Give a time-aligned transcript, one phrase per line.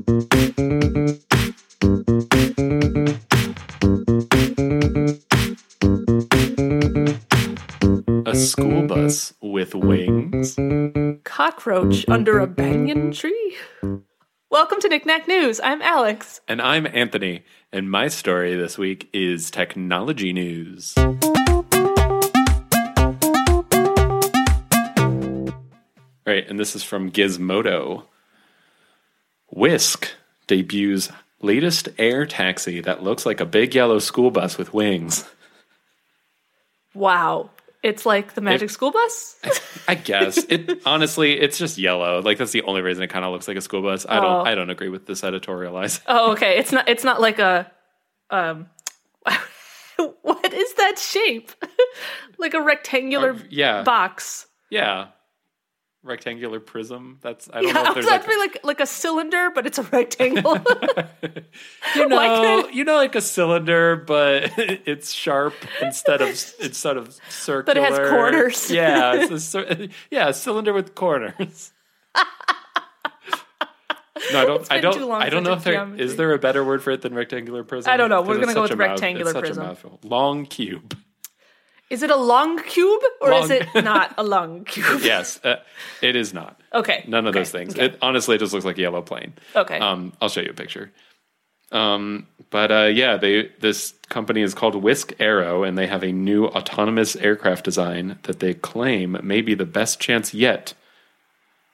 [0.00, 0.02] A
[8.34, 10.56] school bus with wings.
[11.24, 13.56] Cockroach under a banyan tree?
[14.50, 15.60] Welcome to Knickknack News.
[15.62, 16.40] I'm Alex.
[16.48, 20.94] And I'm Anthony, and my story this week is technology news.
[26.26, 28.04] Right, and this is from Gizmodo.
[29.50, 30.08] Wisk
[30.46, 31.10] debuts
[31.42, 35.24] latest air taxi that looks like a big yellow school bus with wings.
[36.94, 37.50] Wow.
[37.82, 39.36] It's like the Magic It- School Bus?
[39.88, 42.20] I guess it honestly, it's just yellow.
[42.20, 44.04] Like that's the only reason it kind of looks like a school bus.
[44.06, 44.20] I Oh.
[44.20, 46.00] don't, I don't agree with this editorialize.
[46.06, 46.58] Oh, okay.
[46.58, 47.70] It's not it's not like a
[48.28, 48.66] um
[50.22, 51.52] what is that shape?
[52.38, 54.46] like a rectangular yeah, box.
[54.68, 55.08] yeah,
[56.02, 57.18] rectangular prism.
[57.20, 59.78] That's I don't Yeah, know if there's like like, like like a cylinder, but it's
[59.78, 60.56] a rectangle.
[61.96, 66.28] you know, can't- you know, like a cylinder, but it's sharp instead of
[66.60, 67.62] instead of circular.
[67.64, 68.70] But it has corners.
[68.70, 71.72] Yeah, it's a, yeah, a cylinder with corners.
[74.32, 74.72] No, I don't.
[74.72, 75.10] I don't.
[75.12, 77.90] I don't know if there is there a better word for it than rectangular prism.
[77.90, 78.20] I don't know.
[78.22, 79.98] We're gonna go with rectangular it's such a prism.
[80.04, 80.96] Long cube.
[81.90, 85.00] Is it a long cube or is it not a long cube?
[85.02, 85.56] Yes, uh,
[86.00, 86.60] it is not.
[86.72, 87.04] Okay.
[87.08, 87.74] None of okay, those things.
[87.74, 87.86] okay.
[87.86, 89.32] It honestly just looks like a yellow plane.
[89.56, 89.78] Okay.
[89.78, 90.92] Um, I'll show you a picture.
[91.72, 96.12] Um, but uh, yeah, they this company is called Wisk Aero, and they have a
[96.12, 100.74] new autonomous aircraft design that they claim may be the best chance yet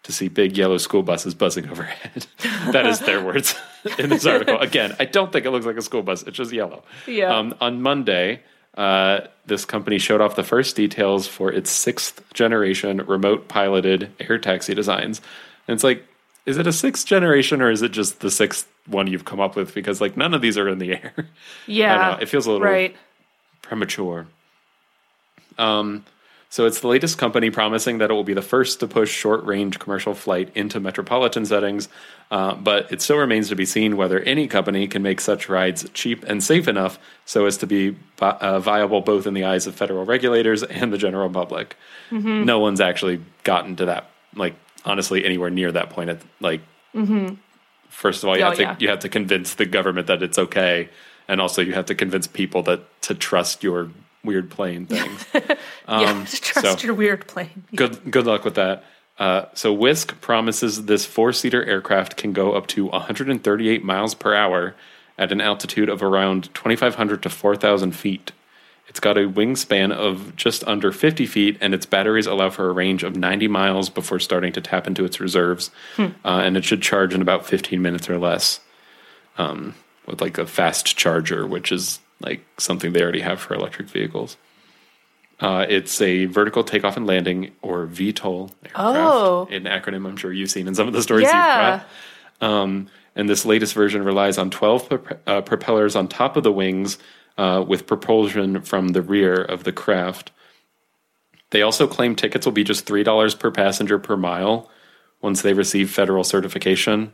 [0.02, 2.26] to see big yellow school buses buzzing overhead.
[2.72, 3.54] that is their words
[3.98, 4.58] in this article.
[4.58, 6.84] Again, I don't think it looks like a school bus; it's just yellow.
[7.06, 7.36] Yeah.
[7.36, 8.42] Um, on Monday,
[8.76, 14.38] uh, this company showed off the first details for its sixth generation remote piloted air
[14.38, 15.20] taxi designs.
[15.66, 16.04] And it's like,
[16.44, 19.56] is it a sixth generation or is it just the sixth one you've come up
[19.56, 19.74] with?
[19.74, 21.14] Because like none of these are in the air.
[21.66, 21.94] yeah.
[21.94, 22.22] I don't know.
[22.22, 22.94] It feels a little right.
[23.62, 24.26] premature.
[25.58, 26.04] Um,
[26.48, 29.78] so it's the latest company promising that it will be the first to push short-range
[29.78, 31.88] commercial flight into metropolitan settings,
[32.30, 35.88] uh, but it still remains to be seen whether any company can make such rides
[35.92, 39.66] cheap and safe enough so as to be vi- uh, viable both in the eyes
[39.66, 41.76] of federal regulators and the general public.
[42.10, 44.54] No one's actually gotten to that, like
[44.84, 46.10] honestly, anywhere near that point.
[46.10, 46.60] At like,
[47.88, 48.76] first of all, you Oh, have to yeah.
[48.78, 50.88] you have to convince the government that it's okay,
[51.28, 53.90] and also you have to convince people that to trust your
[54.26, 55.24] weird plane things.
[55.88, 56.24] yeah.
[56.26, 57.64] Trust so- your weird plane.
[57.74, 58.84] good good luck with that.
[59.18, 64.34] Uh, so Wisk promises this four seater aircraft can go up to 138 miles per
[64.34, 64.74] hour
[65.16, 68.32] at an altitude of around 2,500 to 4,000 feet.
[68.88, 72.72] It's got a wingspan of just under 50 feet, and its batteries allow for a
[72.72, 75.70] range of 90 miles before starting to tap into its reserves.
[76.24, 78.60] Uh, and it should charge in about 15 minutes or less
[79.38, 79.74] um,
[80.06, 84.36] with like a fast charger, which is like something they already have for electric vehicles.
[85.38, 89.48] Uh, it's a vertical takeoff and landing, or VTOL aircraft, Oh.
[89.50, 91.72] an acronym I'm sure you've seen in some of the stories Yeah.
[91.74, 91.82] you've
[92.40, 92.48] got.
[92.48, 96.52] Um, and this latest version relies on 12 prop- uh, propellers on top of the
[96.52, 96.98] wings
[97.36, 100.30] uh, with propulsion from the rear of the craft.
[101.50, 104.70] They also claim tickets will be just $3 per passenger per mile
[105.20, 107.12] once they receive federal certification,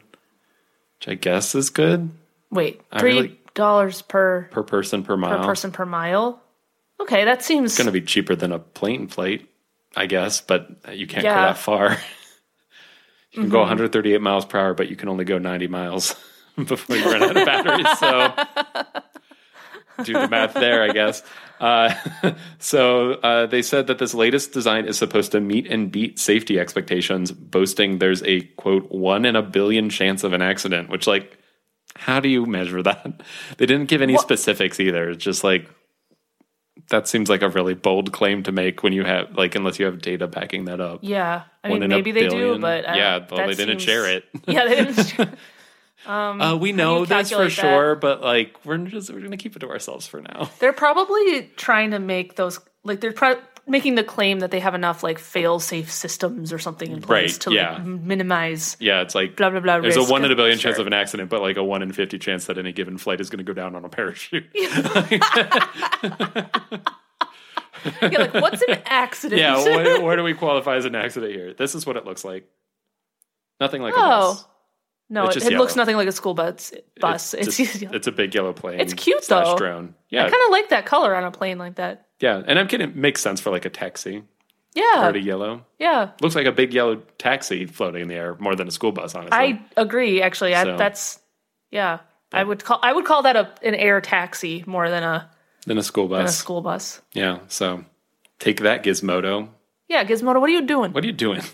[0.98, 2.10] which I guess is good
[2.50, 5.38] Wait, I three really- dollars per per person per mile.
[5.38, 6.40] per person per mile.
[7.00, 9.48] Okay, that seems It's going to be cheaper than a plane flight,
[9.96, 11.90] I guess, but you can't go that far.
[13.32, 16.14] you can go 138 miles per hour, but you can only go 90 miles
[16.64, 17.98] before you run out of batteries.
[17.98, 19.02] So
[20.04, 21.22] do the math there, I guess.
[21.60, 21.94] Uh,
[22.58, 26.58] so uh, they said that this latest design is supposed to meet and beat safety
[26.58, 30.88] expectations, boasting there's a quote one in a billion chance of an accident.
[30.88, 31.38] Which, like,
[32.04, 33.22] how do you measure that?
[33.58, 35.10] They didn't give any specifics either.
[35.10, 35.68] It's just like
[36.90, 39.86] that seems like a really bold claim to make when you have like unless you
[39.86, 41.00] have data backing that up.
[41.02, 41.42] yeah.
[41.64, 44.24] I mean, maybe they do, but I yeah, well, they didn't seems- share it.
[44.46, 45.04] Yeah, they didn't.
[45.06, 45.32] share-
[46.04, 47.50] Uh, we know this for that?
[47.52, 50.50] sure, but like we're just we're gonna keep it to ourselves for now.
[50.58, 54.74] They're probably trying to make those like they're pro- making the claim that they have
[54.74, 57.72] enough like fail-safe systems or something in place Right, to yeah.
[57.74, 58.76] like minimize.
[58.80, 60.70] Yeah, it's like Blah, blah, blah, There's a one in a billion Sure.
[60.72, 63.20] chance of an accident, but like a one in fifty chance that any given flight
[63.20, 64.46] is going to go down on a parachute.
[68.00, 69.40] Yeah, like what's an accident?
[69.40, 71.52] yeah, where, where do we qualify as an accident here?
[71.52, 72.48] This is what it looks like.
[73.60, 74.34] Nothing like a Oh.
[74.34, 74.46] bus.
[75.10, 76.72] no, it, it looks nothing like a school bus.
[77.00, 77.34] Bus.
[77.34, 78.78] It's, just- it's a big yellow plane.
[78.80, 79.56] It's cute, though.
[79.56, 79.94] Drone.
[80.10, 82.06] Yeah, I kind of like that color on a plane like that.
[82.22, 82.88] Yeah, and I'm kidding.
[82.88, 84.22] It makes sense for like a taxi.
[84.74, 84.82] Yeah.
[84.96, 85.66] already yellow.
[85.78, 86.12] Yeah.
[86.22, 89.14] Looks like a big yellow taxi floating in the air more than a school bus,
[89.14, 89.36] honestly.
[89.38, 90.22] I agree.
[90.22, 91.20] Actually, I, So- that's
[91.70, 91.98] yeah.
[92.32, 95.28] I would call I would call that a an air taxi more than a
[95.66, 97.02] than a school than a school bus.
[97.12, 97.40] Yeah.
[97.48, 97.84] So
[98.38, 99.48] take that, Gizmodo.
[99.88, 100.92] Yeah, Gizmodo, what are you doing?
[100.92, 101.42] What are you doing?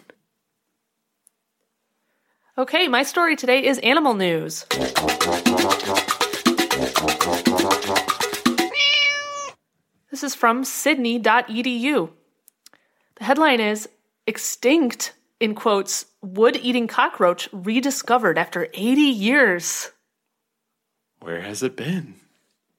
[2.58, 4.66] Okay, my story today is animal news.
[10.18, 12.10] This is from sydney.edu.
[13.14, 13.88] The headline is
[14.26, 19.92] Extinct, in quotes, wood eating cockroach rediscovered after 80 years.
[21.20, 22.16] Where has it been?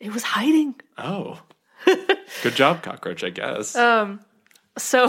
[0.02, 0.76] It was hiding.
[0.98, 1.42] Oh.
[1.86, 3.74] Good job, cockroach, I guess.
[3.74, 4.20] Um,
[4.78, 5.08] So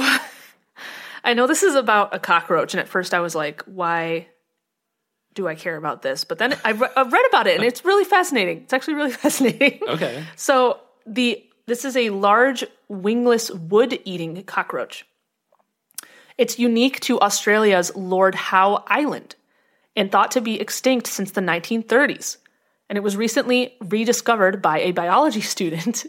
[1.24, 4.28] I know this is about a cockroach, and at first I was like, why
[5.34, 6.22] do I care about this?
[6.22, 8.58] But then I, re- I read about it, and it's really fascinating.
[8.58, 9.80] It's actually really fascinating.
[9.88, 10.22] okay.
[10.36, 15.06] So the this is a large wingless wood-eating cockroach.
[16.38, 19.36] It's unique to Australia's Lord Howe Island
[19.94, 22.38] and thought to be extinct since the 1930s.
[22.88, 26.06] And it was recently rediscovered by a biology student.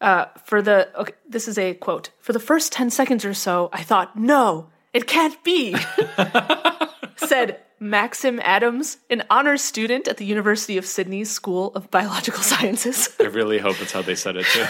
[0.00, 2.10] Uh, for the okay, this is a quote.
[2.18, 5.76] For the first 10 seconds or so, I thought, "No, it can't be."
[7.16, 13.14] said Maxim Adams, an honors student at the University of Sydney's School of Biological Sciences.
[13.18, 14.64] I really hope it's how they said it too.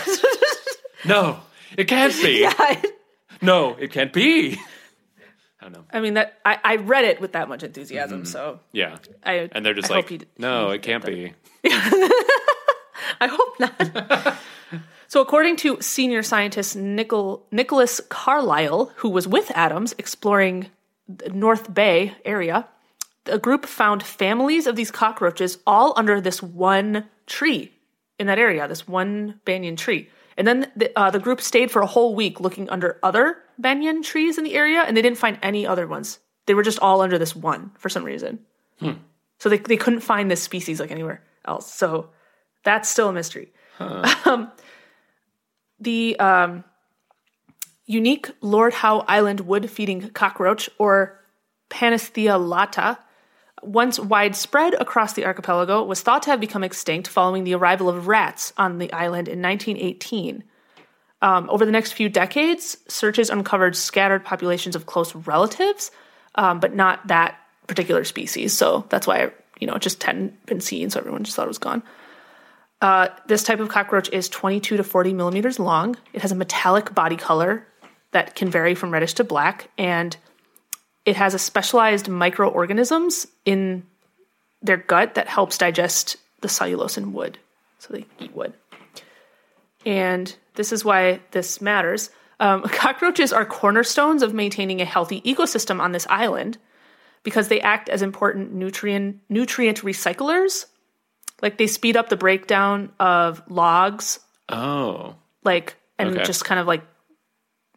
[1.08, 1.38] no,
[1.76, 2.46] it can't be.
[2.46, 2.82] I,
[3.42, 4.58] No, it can't be.
[5.60, 5.84] I don't know.
[5.92, 8.96] I mean that I, I read it with that much enthusiasm, so Yeah.
[9.22, 9.56] I Mm-hmm.
[9.56, 11.34] And they're just I like, he no, it can't be.
[11.64, 14.38] I hope not.
[15.06, 20.68] so, according to senior scientist Nicol- Nicholas Carlisle, who was with Adams exploring
[21.08, 22.66] the North Bay area,
[23.24, 27.72] the group found families of these cockroaches all under this one tree
[28.18, 30.08] in that area, this one banyan tree.
[30.36, 34.02] And then the, uh, the group stayed for a whole week looking under other banyan
[34.02, 36.18] trees in the area, and they didn't find any other ones.
[36.46, 38.40] They were just all under this one for some reason.
[39.38, 41.72] So they, they couldn't find this species like anywhere else.
[41.72, 42.10] So
[42.64, 43.52] that's still a mystery.
[44.24, 44.52] Um,
[45.80, 46.62] the um,
[47.86, 51.20] unique Lord Howe Island wood feeding cockroach, or
[51.68, 52.98] Panesthia lata,
[53.62, 58.08] once widespread across the archipelago, was thought to have become extinct following the arrival of
[58.08, 60.44] rats on the island in 1918.
[61.22, 65.92] Um, over the next few decades, searches uncovered scattered populations of close relatives,
[66.34, 67.38] um, but not that
[67.68, 68.52] particular species.
[68.52, 69.30] So that's why
[69.60, 70.90] you know it just hadn't been seen.
[70.90, 71.82] So everyone just thought it was gone.
[72.80, 75.96] Uh, this type of cockroach is 22 to 40 millimeters long.
[76.12, 77.64] It has a metallic body color
[78.10, 80.16] that can vary from reddish to black, and
[81.04, 83.84] it has a specialized microorganisms in
[84.62, 87.38] their gut that helps digest the cellulose in wood.
[87.78, 88.52] So they eat wood.
[89.84, 92.10] And this is why this matters.
[92.40, 96.58] Um, cockroaches are cornerstones of maintaining a healthy ecosystem on this island
[97.24, 100.66] because they act as important nutrient nutrient recyclers.
[101.40, 105.16] Like they speed up the breakdown of logs, Oh.
[105.44, 106.24] like and Okay.
[106.24, 106.82] just kind of like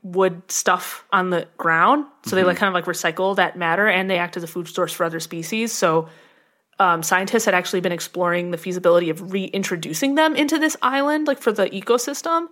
[0.05, 2.05] wood stuff on the ground.
[2.27, 4.67] So they like kind of like recycle that matter, and they act as a food
[4.67, 5.71] source for other species.
[5.71, 6.07] So
[6.77, 11.39] um, scientists had actually been exploring the feasibility of reintroducing them into this island, like
[11.39, 12.47] for the ecosystem.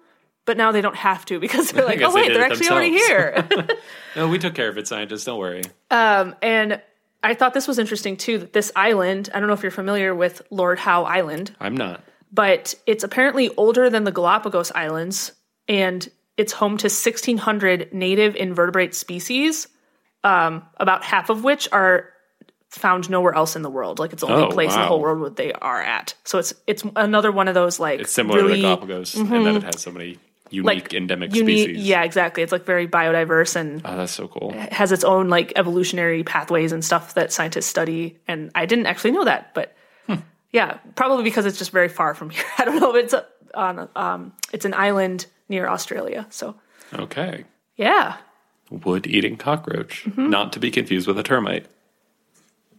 [0.45, 2.97] But now they don't have to because they're like, oh wait, they're it actually already
[2.97, 3.47] here.
[4.15, 5.25] No, we took care of it, scientists.
[5.25, 5.63] Don't worry.
[5.91, 6.81] and
[7.23, 8.39] I thought this was interesting too.
[8.39, 12.03] That this island, I don't know if you're familiar with Lord Howe Island, I'm not.
[12.31, 15.31] but it's apparently older than the Galapagos Islands,
[15.67, 19.67] and it's home to 1,600 native invertebrate species,
[20.23, 22.09] um, about half of which are
[22.69, 23.99] found nowhere else in the world.
[23.99, 26.15] Like it's the only Oh, place in the whole world where they are at.
[26.23, 29.29] So it's it's another one of those like It's similar really to the Galapagos in
[29.29, 30.17] that it has so many
[30.49, 31.65] unique endemic unique.
[31.69, 31.85] species.
[31.87, 32.41] Yeah, exactly.
[32.41, 34.53] It's like very biodiverse and Oh, that's so cool.
[34.55, 38.17] It has its own like evolutionary pathways and stuff that scientists study.
[38.27, 39.75] And I didn't actually know that, but
[40.51, 42.43] yeah, probably because it's just very far from here.
[42.59, 42.95] I don't know.
[42.95, 43.25] It's a,
[43.55, 46.25] on um, it's an island near Australia.
[46.29, 46.55] So
[46.93, 47.45] Okay.
[47.75, 48.17] yeah,
[48.69, 50.07] Wood eating cockroach.
[50.17, 51.67] Not to be confused with a termite.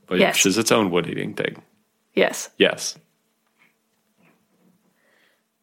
[0.09, 0.45] Which Yes.
[0.47, 1.63] is its own wood eating thing.
[2.15, 2.51] yes.
[2.59, 2.99] Yes.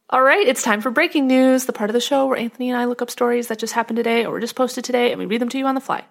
[0.09, 2.77] All right, it's time for breaking news, the part of the show where Anthony and
[2.77, 5.25] I look up stories that just happened today or were just posted today, and we
[5.25, 6.03] read them to you on the fly.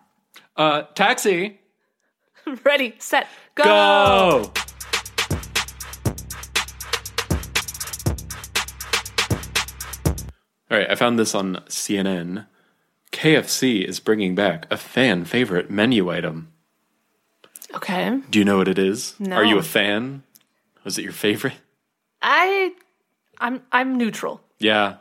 [0.56, 1.60] Uh, taxi.
[2.64, 3.64] Ready, set, go.
[3.64, 4.52] Go.
[10.70, 12.46] All right, I found this on CNN.
[13.12, 16.52] KFC is bringing back a fan favorite menu item.
[17.74, 19.14] Okay, Do you know what it is?
[19.18, 19.36] No.
[19.36, 20.22] Are you a fan?
[20.84, 21.54] Was it your favorite?
[22.22, 22.72] I,
[23.38, 24.40] I'm I'm neutral.
[24.58, 24.96] Yeah,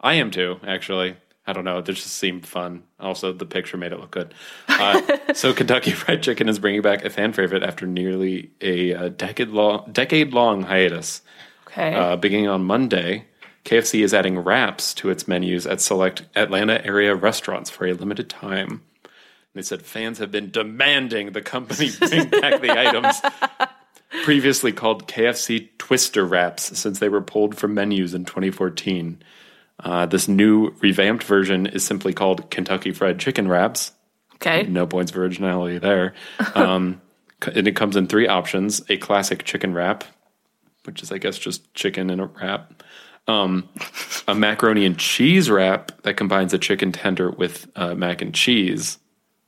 [0.00, 0.58] I am too.
[0.66, 1.78] Actually, I don't know.
[1.78, 2.84] It just seemed fun.
[2.98, 4.32] Also, the picture made it look good.
[4.68, 5.02] Uh,
[5.34, 9.48] so, Kentucky Fried Chicken is bringing back a fan favorite after nearly a, uh decade
[9.48, 11.20] long decade long hiatus.
[11.66, 11.94] Okay.
[11.94, 13.26] Uh, beginning on Monday,
[13.64, 18.28] KFC is adding wraps to its menus at select Atlanta area restaurants for a limited
[18.28, 18.82] time.
[19.54, 23.20] They said fans have been demanding the company bring back the items
[24.24, 29.22] previously called KFC Twister Wraps since they were pulled from menus in 2014.
[29.80, 33.92] Uh, this new revamped version is simply called Kentucky Fried Chicken Wraps.
[34.36, 34.62] okay.
[34.64, 36.14] No points for originality there.
[36.54, 37.00] Um,
[37.54, 40.04] and it comes in three options a classic chicken wrap,
[40.84, 42.82] which is, I guess, just chicken in a wrap,
[43.28, 43.68] um,
[44.26, 48.98] a macaroni and cheese wrap that combines a chicken tender with uh, mac and cheese,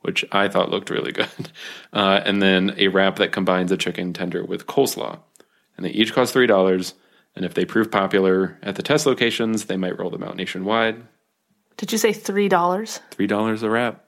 [0.01, 1.29] which I thought looked really good,
[1.93, 5.19] uh, and then a wrap that combines a chicken tender with coleslaw.
[5.77, 6.93] And they each cost $3.
[7.35, 11.03] And if they prove popular at the test locations, they might roll them out nationwide.
[11.75, 13.01] Did you say three dollars?
[13.11, 14.05] $3 a wrap.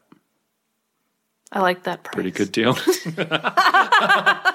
[1.51, 2.13] I like that price.
[2.13, 2.77] Pretty good deal.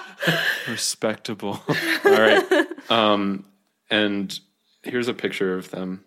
[0.69, 1.61] Respectable.
[1.69, 2.67] All right.
[2.91, 3.45] Um,
[3.91, 4.39] and
[4.83, 6.05] here's a picture of them.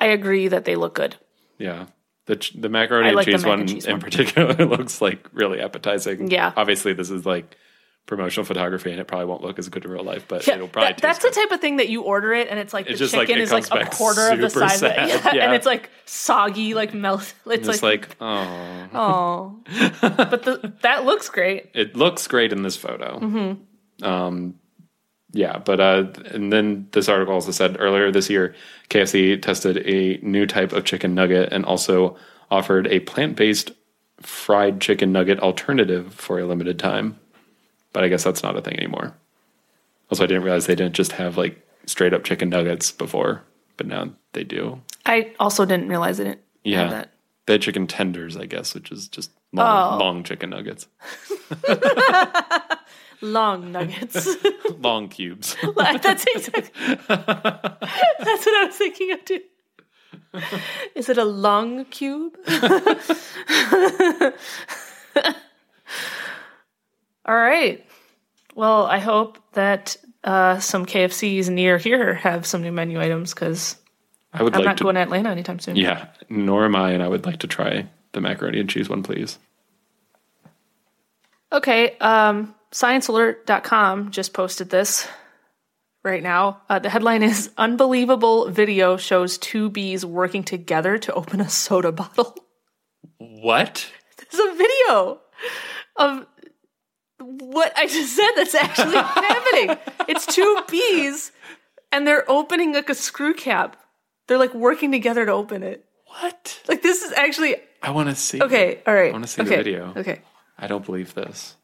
[0.00, 1.16] I agree that they look good.
[1.58, 1.86] Yeah.
[2.26, 4.00] The, ch- the macaroni I and like cheese one and cheese in one.
[4.00, 6.30] particular looks like really appetizing.
[6.30, 6.52] Yeah.
[6.56, 7.56] Obviously, this is like
[8.04, 10.68] promotional photography and it probably won't look as good in real life, but Yeah, it'll
[10.68, 12.88] probably that- that's taste the type of thing that you order it and it's like
[12.88, 14.96] It's the like chicken it is like a quarter of the size of it.
[15.08, 15.44] Yeah, yeah.
[15.46, 17.32] And it's like soggy, like melt.
[17.46, 18.88] It's like, like, oh.
[18.92, 19.56] oh.
[20.02, 21.70] but the, that looks great.
[21.74, 23.18] it looks great in this photo.
[23.20, 23.62] Mm-hmm.
[24.02, 24.54] Um,
[25.32, 28.54] yeah, but uh, and then this article also said earlier this year,
[28.88, 32.16] KFC tested a new type of chicken nugget and also
[32.50, 33.72] offered a plant-based
[34.20, 37.18] fried chicken nugget alternative for a limited time.
[37.92, 39.14] But I guess that's not a thing anymore.
[40.10, 43.42] Also, I didn't realize they didn't just have like straight up chicken nuggets before,
[43.76, 44.80] but now they do.
[45.04, 47.10] I also didn't realize it didn't Yeah, have that.
[47.46, 49.98] they had chicken tenders, I guess, which is just long, Oh.
[50.04, 50.86] long chicken nuggets,
[53.20, 54.28] Long nuggets.
[54.78, 55.56] long cubes.
[55.76, 56.70] that's exactly.
[57.08, 59.40] That's what I was thinking of too.
[60.94, 62.36] Is it a long cube?
[67.24, 67.84] All right.
[68.54, 73.76] Well, I hope that uh, some KFCs near here have some new menu items because
[74.32, 74.84] I would I'm like not to.
[74.84, 75.76] going to Atlanta anytime soon.
[75.76, 79.02] Yeah, nor am I, and I would like to try the macaroni and cheese one,
[79.02, 79.38] please.
[81.52, 85.08] Okay, um, sciencealert.com just posted this
[86.04, 86.62] right now.
[86.68, 91.92] Uh, the headline is Unbelievable video shows two bees working together to open a soda
[91.92, 92.34] bottle.
[93.18, 93.90] What?
[94.18, 95.20] There's a video
[95.96, 96.26] of
[97.18, 99.76] what I just said that's actually happening.
[100.08, 101.32] It's two bees
[101.92, 103.76] and they're opening like a screw cap.
[104.26, 105.84] They're like working together to open it.
[106.20, 106.60] What?
[106.68, 108.40] Like this is actually I want to see.
[108.40, 108.82] okay.
[108.86, 109.10] All right.
[109.10, 109.92] I wanna see the video.
[109.96, 110.20] Okay.
[110.58, 111.56] I don't believe this.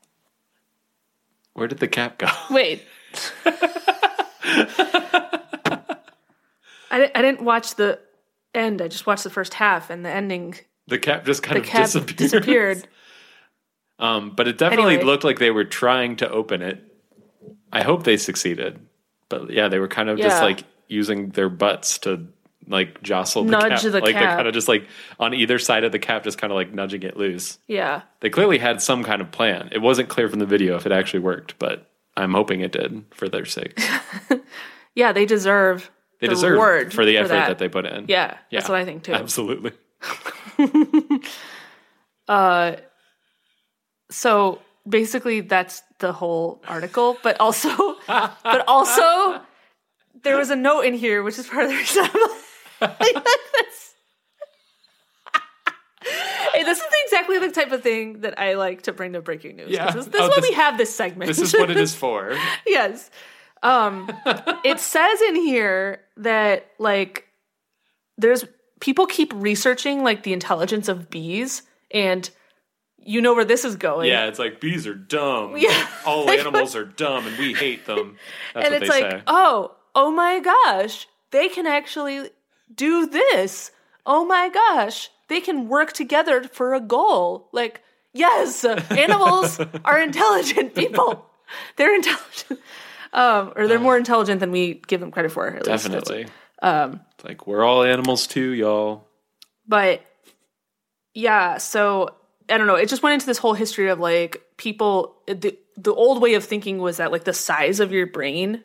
[1.55, 2.29] Where did the cap go?
[2.51, 2.83] Wait.
[6.91, 7.99] I, I didn't watch the
[8.55, 8.83] end.
[8.83, 10.55] I just watched the first half, and the ending,
[10.89, 12.17] The cap just kind the of cap disappeared.
[12.17, 12.89] disappeared.
[13.99, 15.05] Um, but it definitely Anyway.
[15.05, 16.83] looked like they were trying to open it.
[17.73, 18.81] I hope they succeeded.
[19.29, 22.27] But yeah, they were kind of just like using their butts to
[22.69, 23.83] like jostle the Nudge cap.
[23.83, 24.87] the like they're kind of just like
[25.19, 27.59] on either side of the cap, just kind of like nudging it loose.
[27.67, 28.03] Yeah.
[28.21, 29.69] They clearly had some kind of plan.
[29.73, 33.05] It wasn't clear from the video if it actually worked, but I'm hoping it did
[33.15, 33.79] for their sake.
[34.95, 35.91] Yeah, they deserve
[36.21, 37.49] They the deserve reward for the effort that.
[37.49, 37.59] that.
[37.59, 38.05] they put in.
[38.09, 39.15] Yeah, that's what I think too.
[39.15, 39.73] Absolutely.
[42.29, 42.77] Uh
[44.11, 47.17] so basically, that's the whole article.
[47.23, 49.41] But also, but also,
[50.23, 52.07] there was a note in here, which is part of the reason.
[53.01, 53.95] Like, this.
[56.53, 59.57] hey, this is exactly the type of thing that I like to bring to breaking
[59.57, 59.71] news.
[59.71, 59.91] Yeah.
[59.91, 61.29] This, this Oh, is why this- we have this segment.
[61.29, 62.37] This is what it is for.
[62.67, 63.11] yes.
[63.63, 64.11] Um,
[64.65, 67.29] it says in here that like
[68.19, 68.45] there's
[68.81, 71.63] people keep researching like the intelligence of bees,
[71.93, 72.29] and
[72.99, 74.09] you know where this is going.
[74.09, 75.57] Yeah, it's like bees are dumb.
[75.57, 75.87] Yeah.
[76.07, 78.17] All animals are dumb and we hate them.
[78.53, 79.23] That's and it's like, say.
[79.29, 82.31] oh, oh my gosh, they can actually
[82.75, 83.71] do this.
[84.05, 87.49] Oh my gosh, they can work together for a goal.
[87.53, 91.27] Like, yes, animals are intelligent people.
[91.77, 92.61] They're intelligent.
[93.13, 95.47] Um, or they're more intelligent than we give them credit for.
[95.47, 95.85] At least.
[95.85, 96.27] Definitely.
[96.63, 99.07] Um, like we're all animals too, y'all.
[99.67, 100.03] But
[101.13, 102.15] yeah, so
[102.49, 102.77] I don't know.
[102.77, 105.17] It just went into this whole history of like people.
[105.27, 108.65] The the old way of thinking was that like the size of your brain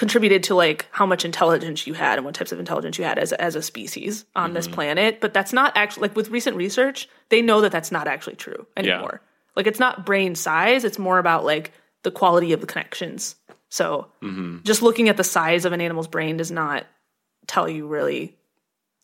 [0.00, 3.18] contributed to like how much intelligence you had and what types of intelligence you had
[3.18, 5.20] as as a species on this planet.
[5.20, 8.66] But that's not actually like with recent research, they know that that's not actually true
[8.76, 9.20] anymore.
[9.54, 13.36] Like it's not brain size; it's more about like the quality of the connections.
[13.68, 14.08] So
[14.64, 16.86] just looking at the size of an animal's brain does not
[17.46, 18.36] tell you really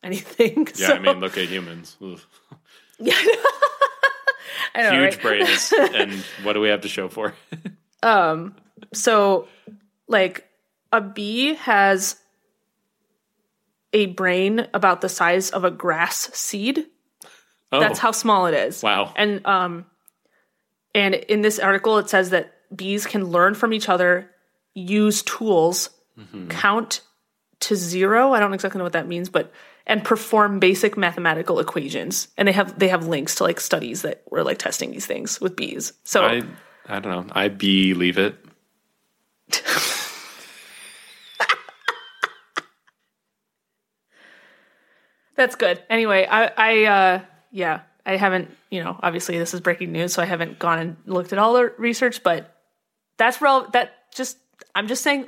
[0.03, 0.67] anything.
[0.76, 1.97] Yeah, So- I mean, look at humans.
[4.76, 5.73] Know, Huge brains.
[5.95, 6.12] and
[6.43, 7.33] what do we have to show for?
[7.50, 7.73] it?
[8.03, 8.55] Um,
[8.93, 9.49] so,
[10.07, 10.47] like,
[10.97, 12.17] a bee has
[13.93, 16.87] a brain about the size of a grass seed.
[17.73, 18.83] Oh, That's how small it is.
[18.83, 19.12] wow.
[19.17, 19.87] And um,
[20.95, 24.31] and in this article, it says that bees can learn from each other,
[24.75, 26.49] use tools, Mm-hmm.
[26.49, 27.03] count
[27.61, 28.33] to zero.
[28.33, 29.53] I don't exactly know what that means, but
[29.87, 32.29] and perform basic mathematical equations.
[32.38, 35.43] And they have they have links to like studies that were like testing these things
[35.43, 35.93] with bees.
[36.05, 36.43] So I,
[36.87, 37.33] I don't know.
[37.35, 38.35] I believe it.
[45.37, 45.83] That's good.
[45.90, 50.23] Anyway, I, I, uh, yeah, I haven't, you know, obviously this is breaking news, so
[50.23, 52.55] I haven't gone and looked at all the research, but
[53.19, 53.69] that's real.
[53.71, 54.38] That just,
[54.75, 55.26] I'm just saying,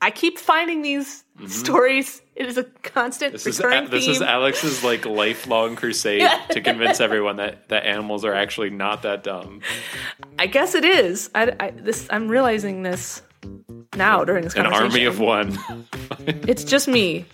[0.00, 2.22] I keep finding these stories.
[2.34, 4.14] It is a constant This is recurring this theme.
[4.14, 9.22] is Alex's like lifelong crusade to convince everyone that that animals are actually not that
[9.22, 9.60] dumb.
[10.40, 11.30] I guess it is.
[11.36, 13.22] I, I, this, I'm realizing this
[13.96, 14.90] now during this An conversation.
[14.92, 15.58] army of one.
[16.46, 17.24] It's just me.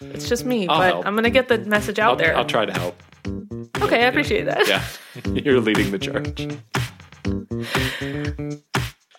[0.00, 1.06] it's just me, I'll but help.
[1.06, 2.36] I'm gonna get the message out I'll, there.
[2.36, 3.02] I'll try to help.
[3.80, 4.66] okay, I appreciate that.
[4.68, 4.84] Yeah,
[5.32, 6.46] you're leading the charge.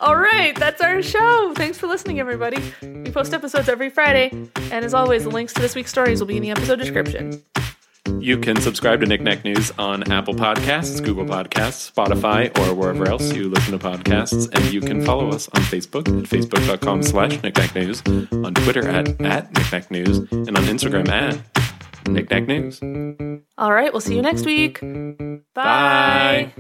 [0.01, 1.53] All right, that's our show.
[1.55, 2.62] Thanks for listening, everybody.
[2.83, 4.29] We post episodes every Friday,
[4.71, 7.41] and as always, the links to this week's stories will be in the episode description.
[8.19, 13.33] You can subscribe to Knickknack News on Apple Podcasts, Google Podcasts, Spotify, or wherever else
[13.33, 14.50] you listen to podcasts.
[14.53, 19.19] And you can follow us on Facebook at facebook.com slash Knickknack News, on Twitter at,
[19.21, 22.81] at Knickknack News, and on Instagram at Knickknack News.
[23.57, 24.79] All right, we'll see you next week.
[25.53, 26.51] Bye.